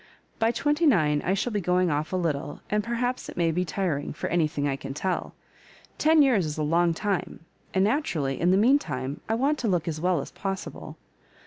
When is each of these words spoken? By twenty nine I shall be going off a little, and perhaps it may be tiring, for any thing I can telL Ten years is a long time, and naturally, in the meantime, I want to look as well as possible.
By 0.39 0.49
twenty 0.51 0.87
nine 0.87 1.21
I 1.23 1.35
shall 1.35 1.53
be 1.53 1.61
going 1.61 1.91
off 1.91 2.11
a 2.11 2.15
little, 2.15 2.61
and 2.71 2.83
perhaps 2.83 3.29
it 3.29 3.37
may 3.37 3.51
be 3.51 3.63
tiring, 3.63 4.13
for 4.13 4.27
any 4.31 4.47
thing 4.47 4.67
I 4.67 4.75
can 4.75 4.95
telL 4.95 5.33
Ten 5.99 6.23
years 6.23 6.43
is 6.47 6.57
a 6.57 6.63
long 6.63 6.95
time, 6.95 7.41
and 7.71 7.83
naturally, 7.83 8.41
in 8.41 8.49
the 8.49 8.57
meantime, 8.57 9.21
I 9.29 9.35
want 9.35 9.59
to 9.59 9.67
look 9.67 9.87
as 9.87 10.01
well 10.01 10.19
as 10.19 10.31
possible. 10.31 10.97